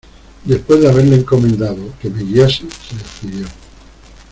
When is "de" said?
0.81-0.89